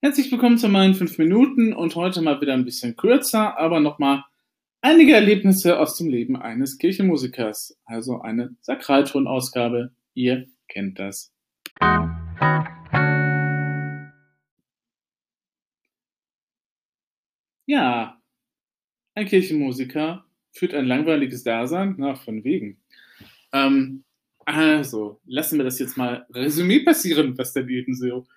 [0.00, 4.22] Herzlich willkommen zu meinen fünf Minuten und heute mal wieder ein bisschen kürzer, aber nochmal
[4.80, 7.76] einige Erlebnisse aus dem Leben eines Kirchenmusikers.
[7.84, 9.90] Also eine Sakraltonausgabe.
[10.14, 11.34] Ihr kennt das.
[17.66, 18.22] Ja,
[19.16, 22.80] ein Kirchenmusiker führt ein langweiliges Dasein, na, von wegen.
[23.52, 24.04] Ähm,
[24.44, 28.28] also, lassen wir das jetzt mal Resümee passieren, was denn eben so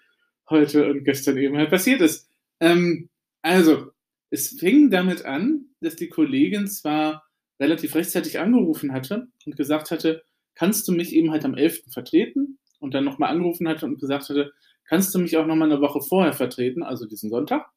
[0.52, 2.30] heute und gestern eben halt passiert ist.
[2.59, 3.09] Ähm,
[3.42, 3.92] also,
[4.30, 7.23] es fing damit an, dass die Kollegin zwar
[7.59, 10.23] relativ rechtzeitig angerufen hatte und gesagt hatte,
[10.56, 11.84] kannst du mich eben halt am 11.
[11.92, 12.58] vertreten?
[12.80, 14.52] Und dann nochmal angerufen hatte und gesagt hatte,
[14.86, 17.68] kannst du mich auch nochmal eine Woche vorher vertreten, also diesen Sonntag?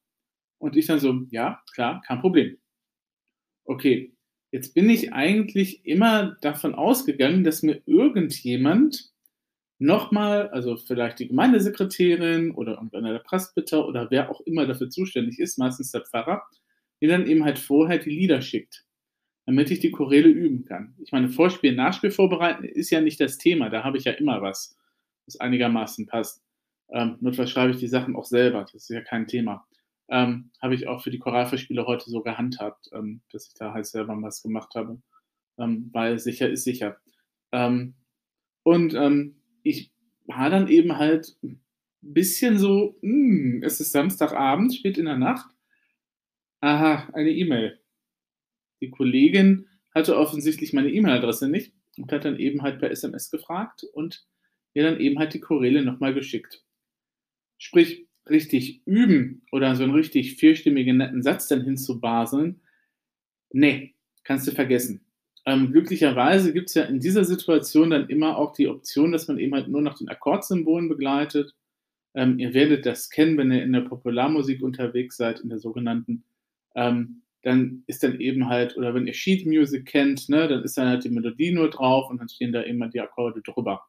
[0.57, 2.57] Und ich dann so, ja, klar, kein Problem.
[3.65, 4.15] Okay,
[4.51, 9.11] jetzt bin ich eigentlich immer davon ausgegangen, dass mir irgendjemand
[9.79, 15.39] nochmal, also vielleicht die Gemeindesekretärin oder irgendeiner der Presbyter oder wer auch immer dafür zuständig
[15.39, 16.43] ist, meistens der Pfarrer,
[17.01, 18.85] mir dann eben halt vorher die Lieder schickt,
[19.45, 20.95] damit ich die Choräle üben kann.
[21.03, 24.41] Ich meine, Vorspiel, Nachspiel vorbereiten ist ja nicht das Thema, da habe ich ja immer
[24.41, 24.77] was,
[25.25, 26.41] das einigermaßen passt.
[26.89, 29.65] Ähm, notfalls schreibe ich die Sachen auch selber, das ist ja kein Thema.
[30.07, 33.87] Ähm, habe ich auch für die Choralverspiele heute so gehandhabt, ähm, dass ich da halt
[33.87, 35.01] selber was gemacht habe,
[35.57, 36.97] ähm, weil sicher ist sicher.
[37.51, 37.95] Ähm,
[38.63, 39.91] und ähm, ich
[40.25, 41.59] war dann eben halt ein
[42.01, 45.49] bisschen so, hm, es ist Samstagabend, spät in der Nacht.
[46.61, 47.79] Aha, eine E-Mail.
[48.81, 53.83] Die Kollegin hatte offensichtlich meine E-Mail-Adresse nicht und hat dann eben halt per SMS gefragt
[53.93, 54.25] und
[54.73, 56.63] mir dann eben halt die Choräle nochmal geschickt.
[57.57, 62.61] Sprich, richtig üben oder so einen richtig vierstimmigen netten Satz dann hinzubaseln,
[63.51, 65.04] nee, kannst du vergessen.
[65.47, 69.37] Ähm, glücklicherweise gibt es ja in dieser Situation dann immer auch die Option, dass man
[69.37, 71.53] eben halt nur nach den Akkordsymbolen begleitet.
[72.15, 76.23] Ähm, ihr werdet das kennen, wenn ihr in der Popularmusik unterwegs seid, in der sogenannten.
[76.75, 80.77] Ähm, dann ist dann eben halt, oder wenn ihr Sheet Music kennt, ne, dann ist
[80.77, 83.83] dann halt die Melodie nur drauf und dann stehen da immer die Akkorde drüber.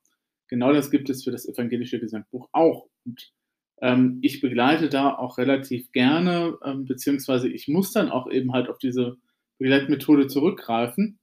[0.48, 2.86] Genau das gibt es für das evangelische Gesangbuch auch.
[3.06, 3.32] Und
[3.80, 8.68] ähm, ich begleite da auch relativ gerne, ähm, beziehungsweise ich muss dann auch eben halt
[8.68, 9.16] auf diese
[9.58, 11.18] Begleitmethode zurückgreifen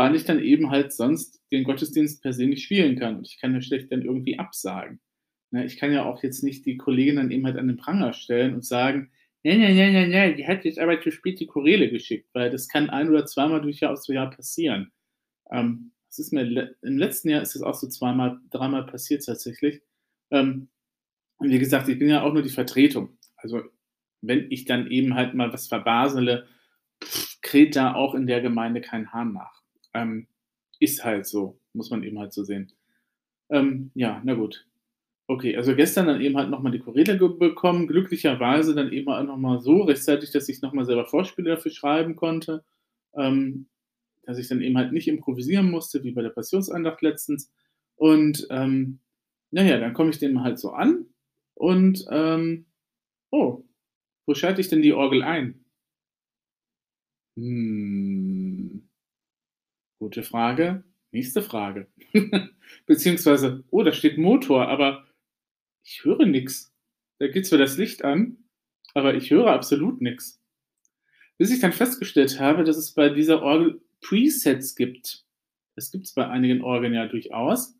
[0.00, 3.18] weil ich dann eben halt sonst den Gottesdienst per se nicht spielen kann.
[3.18, 4.98] Und ich kann ja schlecht dann irgendwie absagen.
[5.52, 8.54] Ich kann ja auch jetzt nicht die Kollegin dann eben halt an den Pranger stellen
[8.54, 9.10] und sagen,
[9.42, 12.48] nee, nee, nee, nee, nee, die hat jetzt aber zu spät die Choräle geschickt, weil
[12.48, 14.90] das kann ein oder zweimal durchaus so Jahr passieren.
[15.50, 19.82] Ähm, das ist mir im letzten Jahr ist das auch so zweimal, dreimal passiert tatsächlich.
[20.30, 20.68] Ähm,
[21.36, 23.18] und wie gesagt, ich bin ja auch nur die Vertretung.
[23.36, 23.60] Also
[24.22, 26.46] wenn ich dann eben halt mal was verbasele,
[27.42, 29.59] kräht da auch in der Gemeinde kein Hahn nach.
[29.94, 30.26] Ähm,
[30.80, 32.72] ist halt so, muss man eben halt so sehen.
[33.50, 34.66] Ähm, ja, na gut.
[35.28, 39.60] Okay, also gestern dann eben halt nochmal die Choräle bekommen, glücklicherweise dann eben auch nochmal
[39.60, 42.64] so rechtzeitig, dass ich nochmal selber Vorspiele dafür schreiben konnte,
[43.14, 43.68] ähm,
[44.24, 47.52] dass ich dann eben halt nicht improvisieren musste, wie bei der Passionsandacht letztens.
[47.96, 49.00] Und ähm,
[49.52, 51.06] naja, dann komme ich dem halt so an
[51.54, 52.66] und ähm,
[53.30, 53.64] oh,
[54.26, 55.64] wo schalte ich denn die Orgel ein?
[57.36, 58.29] Hm,
[60.00, 60.82] Gute Frage.
[61.12, 61.86] Nächste Frage.
[62.86, 65.06] Beziehungsweise, oh, da steht Motor, aber
[65.84, 66.74] ich höre nichts.
[67.18, 68.38] Da geht zwar das Licht an,
[68.94, 70.42] aber ich höre absolut nichts.
[71.36, 75.26] Bis ich dann festgestellt habe, dass es bei dieser Orgel Presets gibt.
[75.76, 77.76] Das gibt es bei einigen Orgeln ja durchaus.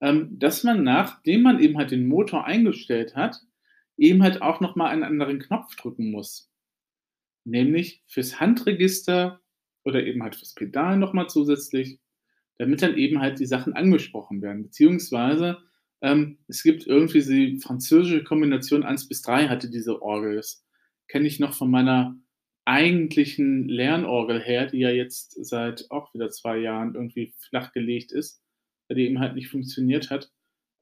[0.00, 3.42] Ähm, dass man, nachdem man eben halt den Motor eingestellt hat,
[3.98, 6.50] eben halt auch nochmal einen anderen Knopf drücken muss.
[7.44, 9.42] Nämlich fürs Handregister
[9.88, 11.98] oder eben halt fürs Pedal nochmal zusätzlich,
[12.58, 14.62] damit dann eben halt die Sachen angesprochen werden.
[14.62, 15.58] Beziehungsweise
[16.00, 20.36] ähm, es gibt irgendwie die französische Kombination 1 bis 3 hatte diese Orgel.
[20.36, 20.64] Das
[21.08, 22.16] kenne ich noch von meiner
[22.64, 28.42] eigentlichen Lernorgel her, die ja jetzt seit auch wieder zwei Jahren irgendwie flachgelegt ist,
[28.86, 30.30] weil die eben halt nicht funktioniert hat.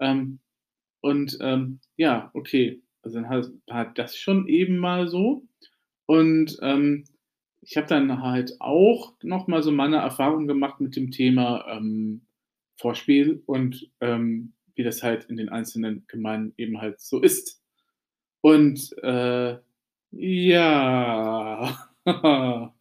[0.01, 0.41] Ähm,
[1.01, 5.47] und ähm, ja, okay, also dann hat, hat, das schon eben mal so.
[6.07, 7.05] Und ähm,
[7.67, 12.23] ich habe dann halt auch nochmal so meine Erfahrung gemacht mit dem Thema ähm,
[12.77, 17.61] Vorspiel und ähm, wie das halt in den einzelnen Gemeinden eben halt so ist.
[18.41, 19.59] Und äh,
[20.13, 21.89] ja,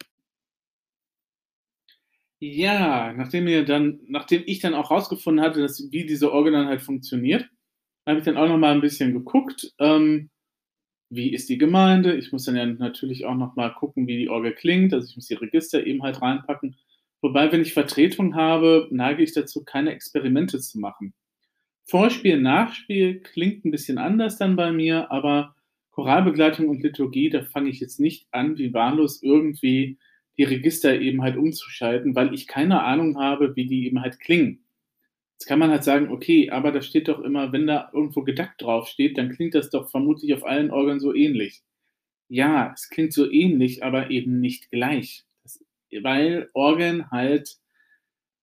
[2.38, 6.68] ja, nachdem mir dann, nachdem ich dann auch rausgefunden hatte, dass, wie diese Orgel dann
[6.68, 7.48] halt funktioniert,
[8.06, 9.72] habe ich dann auch nochmal ein bisschen geguckt.
[9.80, 10.30] Ähm,
[11.08, 12.16] wie ist die Gemeinde.
[12.16, 14.92] Ich muss dann ja natürlich auch nochmal gucken, wie die Orgel klingt.
[14.92, 16.76] Also ich muss die Register eben halt reinpacken.
[17.22, 21.14] Wobei, wenn ich Vertretung habe, neige ich dazu, keine Experimente zu machen.
[21.84, 25.54] Vorspiel, Nachspiel klingt ein bisschen anders dann bei mir, aber
[25.92, 29.98] Choralbegleitung und Liturgie, da fange ich jetzt nicht an, wie wahllos irgendwie
[30.36, 34.65] die Register eben halt umzuschalten, weil ich keine Ahnung habe, wie die eben halt klingen.
[35.38, 38.56] Jetzt kann man halt sagen, okay, aber da steht doch immer, wenn da irgendwo Gedack
[38.56, 41.62] draufsteht, dann klingt das doch vermutlich auf allen Orgeln so ähnlich.
[42.28, 45.26] Ja, es klingt so ähnlich, aber eben nicht gleich.
[45.42, 45.62] Das,
[46.02, 47.58] weil Orgeln halt,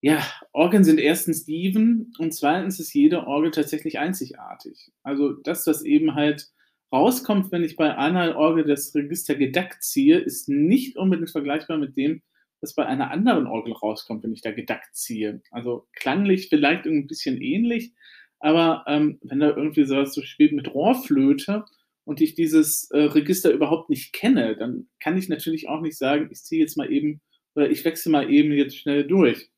[0.01, 4.91] ja, Orgeln sind erstens Steven und zweitens ist jede Orgel tatsächlich einzigartig.
[5.01, 6.51] Also das, was eben halt
[6.91, 11.97] rauskommt, wenn ich bei einer Orgel das Register Gedack ziehe, ist nicht unbedingt vergleichbar mit
[11.97, 12.21] dem,
[12.63, 15.41] was bei einer anderen Orgel rauskommt, wenn ich da Gedack ziehe.
[15.51, 17.91] Also klanglich vielleicht ein bisschen ähnlich,
[18.39, 21.65] aber ähm, wenn da irgendwie sowas so spielt mit Rohrflöte
[22.05, 26.29] und ich dieses äh, Register überhaupt nicht kenne, dann kann ich natürlich auch nicht sagen,
[26.31, 27.21] ich ziehe jetzt mal eben
[27.55, 29.49] oder ich wechsle mal eben jetzt schnell durch.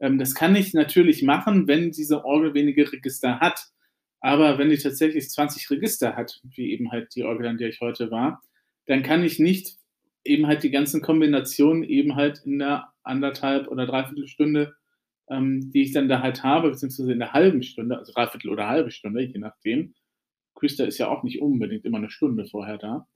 [0.00, 3.68] Ähm, das kann ich natürlich machen, wenn diese Orgel wenige Register hat.
[4.20, 7.80] Aber wenn die tatsächlich 20 Register hat, wie eben halt die Orgel, an der ich
[7.80, 8.42] heute war,
[8.86, 9.76] dann kann ich nicht
[10.24, 14.74] eben halt die ganzen Kombinationen eben halt in der anderthalb oder dreiviertel Stunde,
[15.28, 18.68] ähm, die ich dann da halt habe, beziehungsweise in der halben Stunde, also dreiviertel oder
[18.68, 19.94] halbe Stunde, je nachdem.
[20.54, 23.06] Küster ist ja auch nicht unbedingt immer eine Stunde vorher da.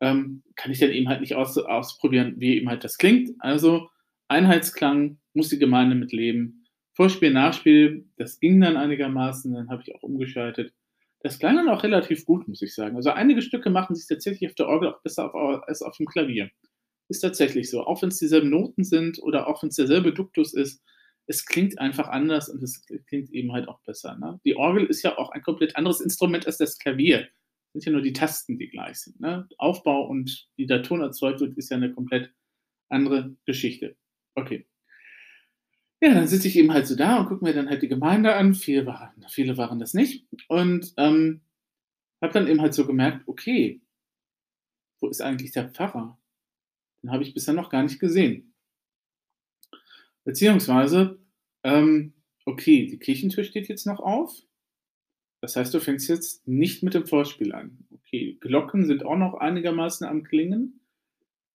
[0.00, 3.30] Ähm, kann ich dann eben halt nicht aus, ausprobieren, wie eben halt das klingt.
[3.40, 3.88] Also
[4.28, 6.66] Einheitsklang muss die Gemeinde mitleben.
[6.94, 10.72] Vorspiel, Nachspiel, das ging dann einigermaßen, dann habe ich auch umgeschaltet.
[11.20, 12.96] Das klang dann auch relativ gut, muss ich sagen.
[12.96, 16.06] Also einige Stücke machen sich tatsächlich auf der Orgel auch besser auf, als auf dem
[16.06, 16.50] Klavier.
[17.08, 17.84] Ist tatsächlich so.
[17.84, 20.82] Auch wenn es dieselben Noten sind oder auch wenn es derselbe Duktus ist,
[21.26, 24.16] es klingt einfach anders und es klingt eben halt auch besser.
[24.18, 24.40] Ne?
[24.44, 27.20] Die Orgel ist ja auch ein komplett anderes Instrument als das Klavier.
[27.20, 29.20] Es sind ja nur die Tasten, die gleich sind.
[29.20, 29.46] Ne?
[29.58, 32.32] Aufbau und wie der Ton erzeugt wird, ist ja eine komplett
[32.88, 33.96] andere Geschichte.
[34.34, 34.66] Okay.
[36.00, 38.34] Ja, dann sitze ich eben halt so da und gucke mir dann halt die Gemeinde
[38.34, 38.54] an.
[38.54, 40.26] Viele waren, viele waren das nicht.
[40.46, 41.40] Und ähm,
[42.22, 43.80] habe dann eben halt so gemerkt, okay,
[45.00, 46.18] wo ist eigentlich der Pfarrer?
[47.02, 48.54] Den habe ich bisher noch gar nicht gesehen.
[50.24, 51.18] Beziehungsweise,
[51.64, 52.14] ähm,
[52.44, 54.36] okay, die Kirchentür steht jetzt noch auf.
[55.40, 57.86] Das heißt, du fängst jetzt nicht mit dem Vorspiel an.
[57.90, 60.80] Okay, Glocken sind auch noch einigermaßen am Klingen.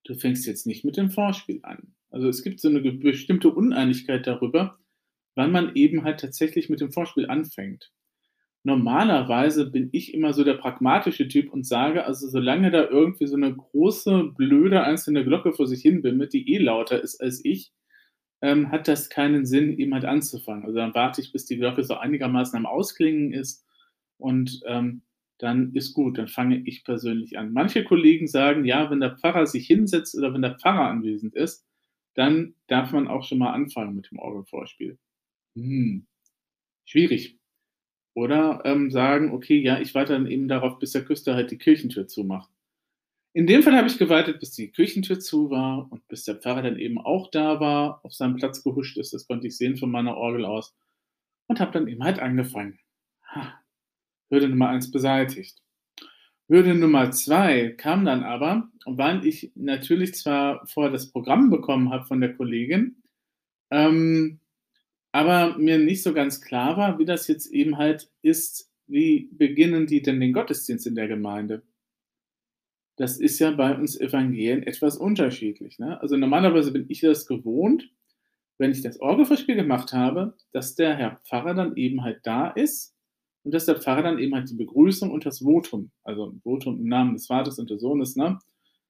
[0.06, 1.94] Du fängst jetzt nicht mit dem Vorspiel an.
[2.14, 4.78] Also es gibt so eine bestimmte Uneinigkeit darüber,
[5.36, 7.92] wann man eben halt tatsächlich mit dem Vorspiel anfängt.
[8.64, 13.36] Normalerweise bin ich immer so der pragmatische Typ und sage, also solange da irgendwie so
[13.36, 17.74] eine große, blöde einzelne Glocke vor sich hin bimmelt, die eh lauter ist als ich,
[18.42, 20.66] ähm, hat das keinen Sinn, eben halt anzufangen.
[20.66, 23.66] Also dann warte ich, bis die Glocke so einigermaßen am Ausklingen ist
[24.18, 25.02] und ähm,
[25.40, 27.54] dann ist gut, dann fange ich persönlich an.
[27.54, 31.66] Manche Kollegen sagen, ja, wenn der Pfarrer sich hinsetzt oder wenn der Pfarrer anwesend ist,
[32.16, 34.98] dann darf man auch schon mal anfangen mit dem Orgelvorspiel.
[35.56, 36.08] Hm,
[36.86, 37.40] schwierig.
[38.16, 41.58] Oder ähm, sagen, okay, ja, ich warte dann eben darauf, bis der Küster halt die
[41.58, 42.52] Kirchentür zumacht.
[43.36, 46.62] In dem Fall habe ich gewartet, bis die Kirchentür zu war und bis der Pfarrer
[46.62, 49.12] dann eben auch da war, auf seinem Platz gehuscht ist.
[49.14, 50.76] Das konnte ich sehen von meiner Orgel aus.
[51.48, 52.80] Und habe dann eben halt angefangen.
[53.26, 53.60] Ha,
[54.30, 55.63] Hürde Nummer eins beseitigt.
[56.50, 62.06] Hürde Nummer zwei kam dann aber, weil ich natürlich zwar vorher das Programm bekommen habe
[62.06, 63.02] von der Kollegin,
[63.72, 64.40] ähm,
[65.12, 69.88] aber mir nicht so ganz klar war, wie das jetzt eben halt ist, wie beginnen
[69.88, 71.64] die denn den Gottesdienst in der Gemeinde?
[72.98, 75.80] Das ist ja bei uns Evangelien etwas unterschiedlich.
[75.80, 76.00] Ne?
[76.02, 77.90] Also normalerweise bin ich das gewohnt,
[78.58, 82.93] wenn ich das Orgelverspiel gemacht habe, dass der Herr Pfarrer dann eben halt da ist
[83.44, 86.88] und dass der Pfarrer dann eben halt die Begrüßung und das Votum, also Votum im
[86.88, 88.40] Namen des Vaters und des Sohnes, ne,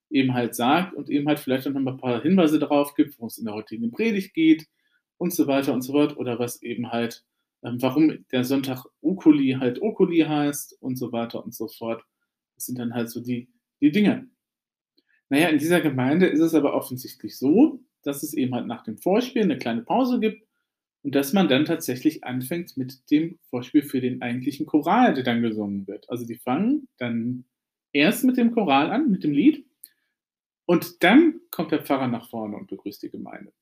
[0.09, 3.27] eben halt sagt und eben halt vielleicht auch noch ein paar Hinweise darauf gibt, worum
[3.27, 4.67] es in der heutigen Predigt geht
[5.17, 7.25] und so weiter und so fort oder was eben halt,
[7.63, 12.03] ähm, warum der Sonntag Okuli halt Okuli heißt und so weiter und so fort.
[12.55, 13.49] Das sind dann halt so die,
[13.81, 14.27] die Dinge.
[15.29, 18.97] Naja, in dieser Gemeinde ist es aber offensichtlich so, dass es eben halt nach dem
[18.97, 20.43] Vorspiel eine kleine Pause gibt
[21.03, 25.41] und dass man dann tatsächlich anfängt mit dem Vorspiel für den eigentlichen Choral, der dann
[25.41, 26.09] gesungen wird.
[26.09, 27.45] Also die fangen dann
[27.91, 29.65] erst mit dem Choral an, mit dem Lied,
[30.65, 33.53] und dann kommt der Pfarrer nach vorne und begrüßt die Gemeinde.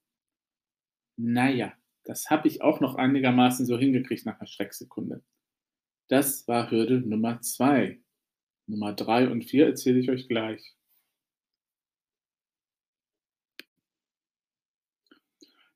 [1.18, 5.24] Naja, das habe ich auch noch einigermaßen so hingekriegt nach einer Schrecksekunde.
[6.08, 8.00] Das war Hürde Nummer zwei.
[8.68, 10.76] Nummer drei und vier erzähle ich euch gleich.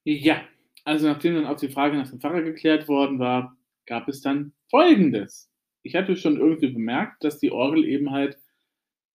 [0.04, 0.48] Ja,
[0.86, 4.54] also nachdem dann auch die Frage nach dem Pfarrer geklärt worden war, gab es dann
[4.70, 5.50] Folgendes.
[5.84, 8.38] Ich hatte schon irgendwie bemerkt, dass die Orgel eben halt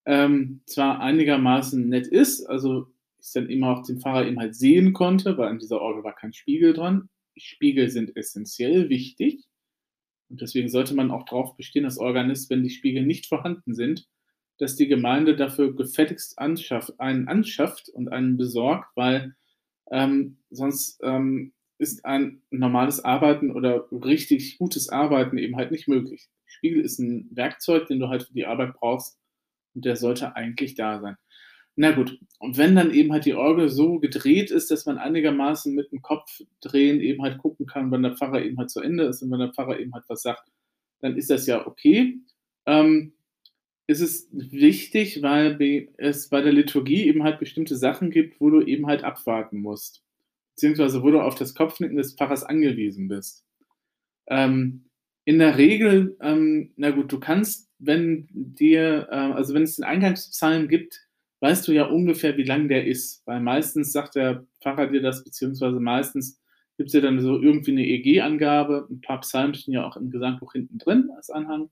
[0.05, 2.87] ähm, zwar einigermaßen nett ist, also
[3.19, 6.15] ich dann immer auch den Pfarrer eben halt sehen konnte, weil an dieser Orgel war
[6.15, 7.09] kein Spiegel dran.
[7.37, 9.45] Spiegel sind essentiell wichtig
[10.29, 14.07] und deswegen sollte man auch darauf bestehen, als Organist, wenn die Spiegel nicht vorhanden sind,
[14.57, 19.35] dass die Gemeinde dafür gefälligst anschafft, einen anschafft und einen besorgt, weil
[19.91, 26.29] ähm, sonst ähm, ist ein normales Arbeiten oder richtig gutes Arbeiten eben halt nicht möglich.
[26.45, 29.17] Spiegel ist ein Werkzeug, den du halt für die Arbeit brauchst
[29.73, 31.17] und der sollte eigentlich da sein.
[31.75, 35.73] Na gut, und wenn dann eben halt die Orgel so gedreht ist, dass man einigermaßen
[35.73, 39.05] mit dem Kopf drehen eben halt gucken kann, wann der Pfarrer eben halt zu Ende
[39.05, 40.51] ist und wenn der Pfarrer eben halt was sagt,
[40.99, 42.19] dann ist das ja okay.
[42.67, 43.13] Ähm,
[43.87, 48.61] ist es wichtig, weil es bei der Liturgie eben halt bestimmte Sachen gibt, wo du
[48.61, 50.03] eben halt abwarten musst,
[50.61, 53.43] beziehungsweise wo du auf das Kopfnicken des Pfarrers angewiesen bist.
[54.27, 54.85] Ähm,
[55.25, 59.85] in der Regel, ähm, na gut, du kannst, wenn dir, äh, also wenn es den
[59.85, 61.07] Eingangspsalm gibt,
[61.39, 63.25] weißt du ja ungefähr, wie lang der ist.
[63.25, 66.39] Weil meistens sagt der Pfarrer dir das, beziehungsweise meistens
[66.77, 68.87] gibt es ja dann so irgendwie eine EG-Angabe.
[68.87, 71.71] Ein paar Psalmen stehen ja auch im Gesangbuch hinten drin als Anhang.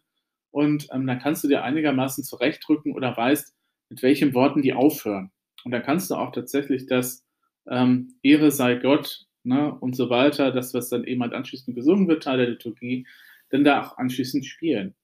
[0.49, 3.53] Und ähm, dann kannst du dir einigermaßen zurechtdrücken oder weißt,
[3.89, 5.29] mit welchen Worten die aufhören.
[5.63, 7.23] Und dann kannst du auch tatsächlich das
[7.69, 12.07] ähm, Ehre sei Gott ne, und so weiter, das, was dann eben halt anschließend gesungen
[12.07, 13.07] wird, Teil der Liturgie,
[13.49, 14.95] dann da auch anschließend spielen.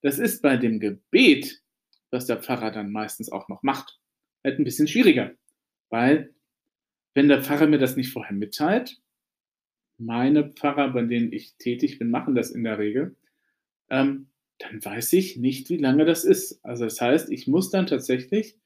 [0.00, 1.62] Das ist bei dem Gebet,
[2.10, 4.00] was der Pfarrer dann meistens auch noch macht,
[4.44, 5.32] halt ein bisschen schwieriger.
[5.90, 6.34] Weil,
[7.14, 8.98] wenn der Pfarrer mir das nicht vorher mitteilt,
[9.98, 13.16] meine Pfarrer, bei denen ich tätig bin, machen das in der Regel,
[13.90, 14.28] ähm,
[14.58, 16.64] dann weiß ich nicht, wie lange das ist.
[16.64, 18.56] Also das heißt, ich muss dann tatsächlich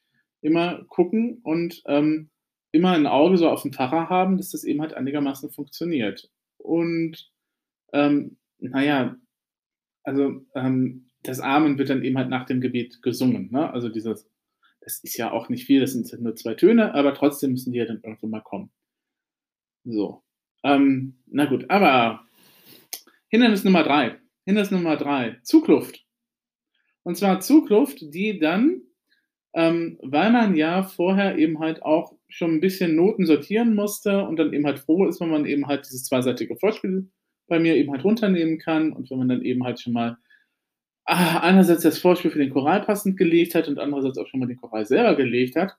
[0.40, 2.30] immer gucken und ähm,
[2.72, 6.30] immer ein Auge so auf den Pfarrer haben, dass das eben halt einigermaßen funktioniert.
[6.58, 7.30] Und
[7.92, 9.16] ähm, naja,
[10.02, 13.50] also ähm, das Amen wird dann eben halt nach dem Gebet gesungen.
[13.50, 13.72] Ne?
[13.72, 14.28] Also dieses,
[14.80, 17.78] das ist ja auch nicht viel, das sind nur zwei Töne, aber trotzdem müssen die
[17.78, 18.70] ja dann irgendwo mal kommen.
[19.84, 20.22] So.
[20.64, 22.26] Ähm, na gut, aber
[23.28, 24.18] Hindernis Nummer drei.
[24.44, 25.38] Hindernis Nummer drei.
[25.42, 26.04] Zugluft.
[27.02, 28.82] Und zwar Zugluft, die dann,
[29.54, 34.36] ähm, weil man ja vorher eben halt auch schon ein bisschen Noten sortieren musste und
[34.36, 37.10] dann eben halt froh ist, wenn man eben halt dieses zweiseitige Vorspiel
[37.46, 40.18] bei mir eben halt runternehmen kann und wenn man dann eben halt schon mal
[41.06, 44.46] ah, einerseits das Vorspiel für den Choral passend gelegt hat und andererseits auch schon mal
[44.46, 45.76] den Choral selber gelegt hat,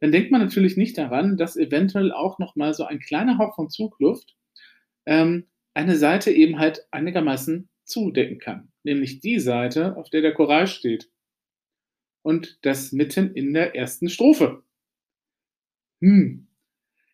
[0.00, 3.56] dann denkt man natürlich nicht daran, dass eventuell auch noch mal so ein kleiner Hauch
[3.56, 4.36] von Zugluft
[5.06, 10.66] ähm, eine Seite eben halt einigermaßen zudecken kann, nämlich die Seite, auf der der Choral
[10.66, 11.08] steht.
[12.22, 14.62] Und das mitten in der ersten Strophe.
[16.00, 16.48] Hm,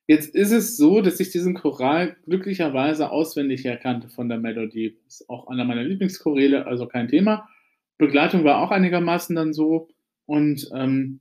[0.06, 4.99] Jetzt ist es so, dass ich diesen Choral glücklicherweise auswendig erkannte von der Melodie.
[5.06, 7.49] Ist auch einer meiner Lieblingschoräle, also kein Thema.
[7.96, 9.88] Begleitung war auch einigermaßen dann so.
[10.26, 11.20] Und ähm,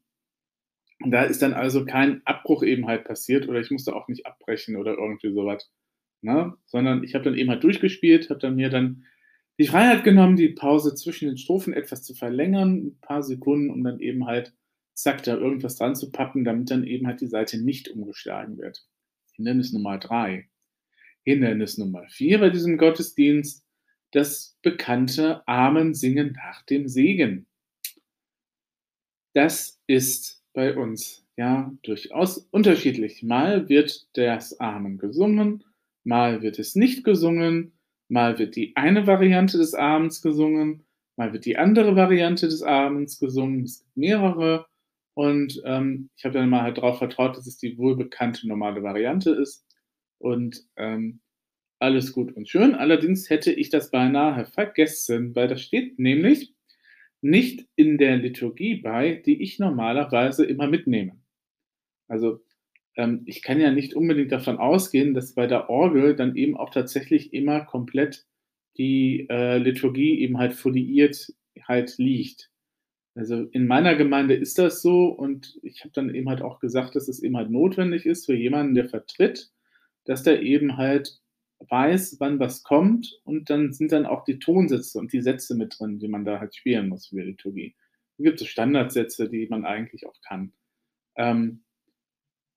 [1.05, 4.75] da ist dann also kein Abbruch eben halt passiert oder ich musste auch nicht abbrechen
[4.75, 5.71] oder irgendwie sowas.
[6.21, 6.53] Ne?
[6.65, 9.05] Sondern ich habe dann eben halt durchgespielt, habe dann mir dann
[9.59, 13.83] die Freiheit genommen, die Pause zwischen den Strophen etwas zu verlängern, ein paar Sekunden, um
[13.83, 14.53] dann eben halt
[14.95, 18.85] zack, da irgendwas dran zu packen, damit dann eben halt die Seite nicht umgeschlagen wird.
[19.33, 20.49] Hindernis Nummer drei.
[21.23, 23.65] Hindernis Nummer vier bei diesem Gottesdienst,
[24.11, 27.47] das bekannte Amen singen nach dem Segen.
[29.33, 33.23] Das ist bei uns ja durchaus unterschiedlich.
[33.23, 35.63] Mal wird das Amen gesungen,
[36.03, 37.73] mal wird es nicht gesungen,
[38.09, 40.83] mal wird die eine Variante des Amens gesungen,
[41.15, 43.63] mal wird die andere Variante des Amens gesungen.
[43.63, 44.65] Es gibt mehrere
[45.15, 49.31] und ähm, ich habe dann mal halt darauf vertraut, dass es die wohlbekannte normale Variante
[49.31, 49.65] ist.
[50.19, 51.21] Und ähm,
[51.79, 52.75] alles gut und schön.
[52.75, 56.53] Allerdings hätte ich das beinahe vergessen, weil das steht nämlich
[57.21, 61.17] nicht in der Liturgie bei, die ich normalerweise immer mitnehme.
[62.07, 62.41] Also
[62.95, 66.69] ähm, ich kann ja nicht unbedingt davon ausgehen, dass bei der Orgel dann eben auch
[66.69, 68.25] tatsächlich immer komplett
[68.77, 71.33] die äh, Liturgie eben halt foliiert
[71.67, 72.49] halt liegt.
[73.15, 76.95] Also in meiner Gemeinde ist das so und ich habe dann eben halt auch gesagt,
[76.95, 79.51] dass es eben halt notwendig ist für jemanden, der vertritt,
[80.05, 81.19] dass der eben halt
[81.69, 85.75] weiß, wann was kommt und dann sind dann auch die Tonsätze und die Sätze mit
[85.77, 87.75] drin, die man da halt spielen muss für die Liturgie.
[88.17, 90.51] Da gibt es Standardsätze, die man eigentlich auch kann.
[91.15, 91.62] Ähm,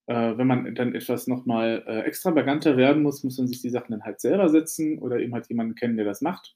[0.07, 3.91] äh, wenn man dann etwas nochmal äh, extravaganter werden muss, muss man sich die Sachen
[3.91, 6.55] dann halt selber setzen oder eben halt jemanden kennen, der das macht.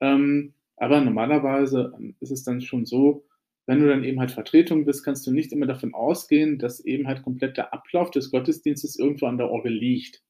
[0.00, 3.24] Ähm, aber normalerweise ist es dann schon so,
[3.66, 7.06] wenn du dann eben halt Vertretung bist, kannst du nicht immer davon ausgehen, dass eben
[7.06, 10.22] halt komplett der Ablauf des Gottesdienstes irgendwo an der Orgel liegt.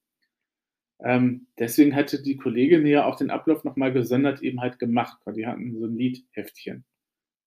[1.02, 5.34] Ähm, deswegen hatte die Kollegin ja auch den Ablauf nochmal gesondert eben halt gemacht, weil
[5.34, 6.84] die hatten so ein Liedheftchen.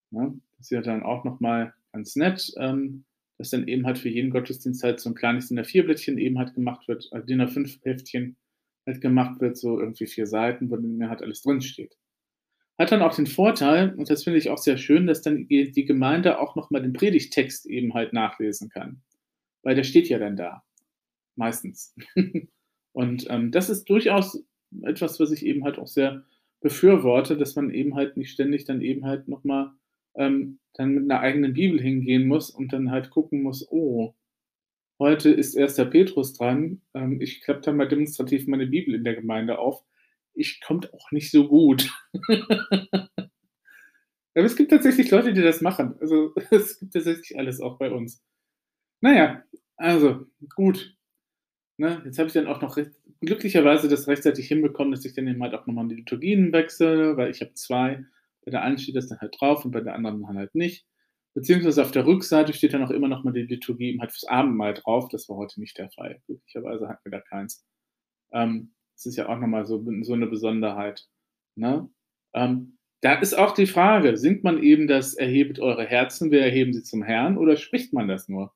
[0.09, 3.05] Ja, das ist ja dann auch nochmal ganz nett, ähm,
[3.37, 6.53] dass dann eben halt für jeden Gottesdienst halt so ein kleines DIN A4-Blättchen eben halt
[6.53, 8.37] gemacht wird, also DIN A5-Heftchen
[8.85, 11.95] halt gemacht wird, so irgendwie vier Seiten, wo dann halt alles drinsteht.
[12.77, 15.85] hat dann auch den Vorteil, und das finde ich auch sehr schön, dass dann die
[15.85, 19.01] Gemeinde auch noch mal den Predigttext eben halt nachlesen kann,
[19.63, 20.63] weil der steht ja dann da,
[21.35, 21.95] meistens.
[22.93, 24.43] Und, ähm, das ist durchaus
[24.83, 26.23] etwas, was ich eben halt auch sehr
[26.61, 29.73] befürworte, dass man eben halt nicht ständig dann eben halt noch mal,
[30.15, 34.13] ähm, dann mit 'ner eigenen Bibel hingehen muss und dann halt gucken muss: „Oh,
[34.99, 35.85] heute ist 1.
[35.87, 36.81] Petrus dran.
[36.95, 39.83] Ähm, ich klappe da mal demonstrativ meine Bibel in der Gemeinde auf.“
[40.35, 41.91] Ich kommt auch nicht so gut.
[44.35, 45.95] Aber es gibt tatsächlich Leute, die das machen.
[46.01, 48.21] Also, es gibt tatsächlich alles auch bei uns.
[49.01, 49.43] Na ja,
[49.77, 50.95] also gut.
[51.77, 52.91] Ne, jetzt habe ich dann auch noch recht
[53.21, 57.17] glücklicherweise das rechtzeitig hinbekommen, dass ich dann eben halt auch noch mal die Liturgien wechsle,
[57.17, 58.05] weil ich habe 2.
[58.45, 60.85] Bei der einen steht das dann halt drauf und bei der anderen halt nicht.
[61.35, 64.25] Beziehungsweise auf der Rückseite steht dann auch immer noch mal die Liturgie eben halt fürs
[64.27, 65.09] Abendmahl drauf.
[65.09, 66.21] Das war heute nicht der Fall.
[66.27, 67.65] Glücklicherweise hatten wir da keins.
[68.33, 71.07] Ähm, das ist ja auch noch mal so so 'ne Besonderheit,
[71.55, 71.89] ne?
[72.35, 76.73] Ähm, da ist auch die Frage, singt man eben das „Erhebet eure Herzen, wir erheben
[76.73, 78.53] sie zum Herrn“ oder spricht man das nur?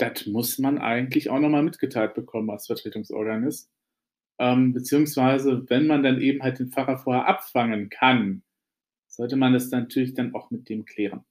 [0.00, 3.70] Das muss man eigentlich auch noch mal mitgeteilt bekommen als Vertretungsorganist.
[4.40, 8.42] Ähm, beziehungsweise, wenn man dann eben halt den Pfarrer vorher abfangen kann,
[9.16, 11.24] sollte man das natürlich dann auch mit dem klären.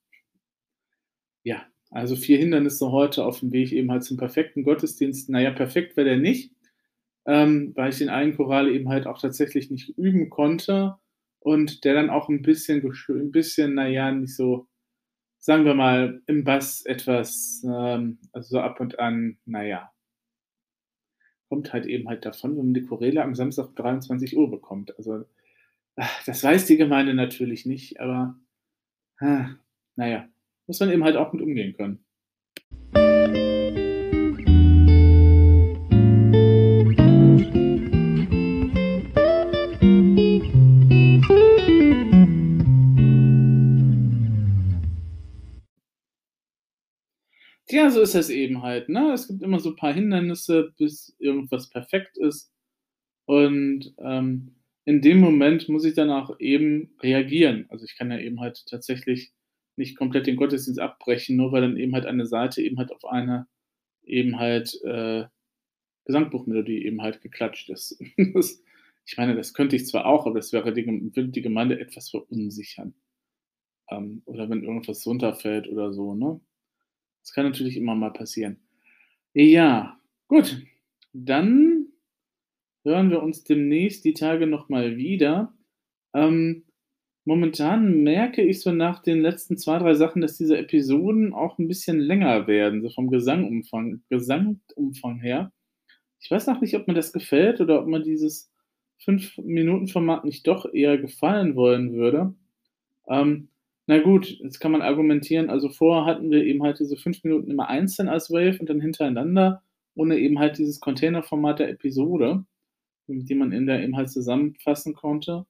[1.45, 5.29] Ja, also 4 Hindernisse heute auf dem Weg eben halt zum perfekten Gottesdienst.
[5.29, 6.51] Na ja, perfekt wäre der nicht,
[7.27, 10.95] ähm, weil ich den einen Choral eben halt auch tatsächlich nicht üben konnte
[11.39, 14.67] und der dann auch 'n bisschen gesch 'n bisschen, na ja, nicht so
[15.39, 19.91] sagen wir mal, im Bass etwas, ähm also, so ab und an, na ja
[21.51, 24.97] kommt halt eben halt davon, wenn man die Choräle am Samstag 23:00 bekommt.
[24.97, 25.25] Also,
[26.25, 28.39] das weiß die Gemeinde natürlich nicht, aber,
[29.21, 29.57] na
[29.97, 30.27] ja,
[30.67, 32.03] muss man eben halt auch mit umgehen können.
[47.67, 49.13] Tja, so ist das eben halt, ne?
[49.13, 52.53] Es gibt immer so paar Hindernisse, bis irgendwas perfekt ist.
[53.25, 54.54] Und, ähm,
[54.85, 57.65] in dem Moment muss ich dann auch eben reagieren.
[57.69, 59.33] Also, ich kann ja eben halt tatsächlich
[59.77, 63.05] nicht komplett den Gottesdienst abbrechen, nur weil dann eben halt eine Seite eben halt auf
[63.05, 63.47] eine
[64.05, 65.25] eben halt, äh,
[66.05, 67.99] Gesangbuchmelodie eben halt geklatscht ist.
[68.33, 68.61] Das
[69.07, 72.09] ich meine, das könnte ich zwar auch, aber das wäre die würde die Gemeinde etwas
[72.09, 72.95] verunsichern.
[73.89, 76.39] Ähm, oder wenn irgendwas runterfällt oder so, ne?
[77.21, 78.59] Das kann natürlich immer mal passieren.
[79.33, 80.63] Ja, gut,
[81.13, 81.74] dann
[82.85, 85.53] hören wir uns demnächst die Tage noch mal wieder.
[86.15, 86.65] Ähm,
[87.25, 91.67] momentan merke ich so nach den letzten 2, 3 Sachen, dass diese Episoden auch 'n
[91.67, 95.51] bisschen länger werden, so vom Gesangumfang Gesamtumfang her.
[96.21, 98.51] Ich weiß noch nicht, ob mir das gefällt oder ob mir dieses
[98.99, 102.35] 5-Minuten-Format nicht doch eher gefallen wollen würde.
[103.07, 103.49] Ähm,
[103.87, 107.51] na gut, jetzt kann man argumentieren, also vorher hatten wir eben halt diese 5 Minuten
[107.51, 109.63] immer einzeln als Wave und dann hintereinander,
[109.95, 112.45] ohne eben halt dieses Containerformat der Episode,
[113.07, 115.45] die man in der eben halt zusammenfassen konnte.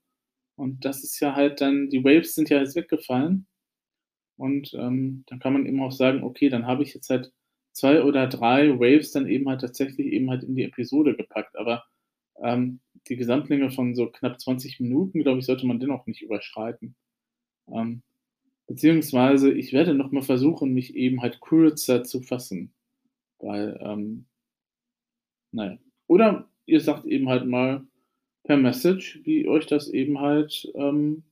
[0.58, 3.48] Und das ist ja halt dann die Waves sind ja jetzt weggefallen.
[4.38, 7.32] Und, ähm, dann kann man eben auch sagen: „Okay, dann habe ich jetzt halt
[7.74, 11.84] 2 oder 3 Waves dann eben halt tatsächlich eben halt in die Episode gepackt.“ Aber,
[12.44, 16.96] ähm, die Gesamtlänge von so knapp 20 Minuten, glaube ich, sollte man dennoch nicht überschreiten.
[17.74, 18.04] Ähm,
[18.68, 22.74] beziehungsweise ich werde noch mal versuchen, mich eben halt kürzer zu fassen,
[23.40, 24.26] weil, ähm
[25.54, 25.78] na ja.
[26.08, 27.86] Oder ihr sagt eben halt mal
[28.44, 31.24] per Message, wie euch das eben halt, ähm,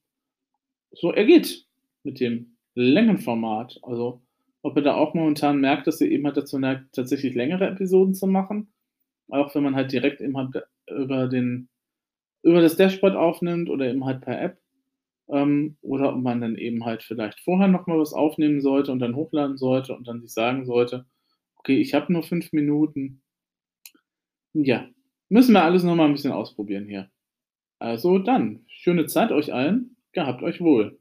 [0.91, 1.65] so ergeht
[2.04, 3.80] mit dem Längenformat.
[3.84, 4.22] Also,
[4.62, 8.13] ob ihr da auch momentan merkt, dass ihr eben halt dazu neigt, tatsächlich längere Episoden
[8.15, 8.72] zu machen,
[9.30, 11.69] auch wenn man halt direkt eben halt über den
[12.43, 14.60] über das Dashboard aufnimmt oder eben halt per App,
[15.30, 19.00] ähm, oder ob man dann eben halt vielleicht vorher noch mal was aufnehmen sollte und
[19.00, 21.06] dann hochladen sollte und dann sich sagen sollte:
[21.58, 23.22] „Okay, ich habe nur 5 Minuten.“
[24.54, 24.89] Ja,
[25.30, 27.10] müssen wir alles noch mal 'n bisschen ausprobieren hier.
[27.80, 29.98] Also dann, schöne Zeit euch allen.
[30.14, 31.00] Gehabt euch wohl.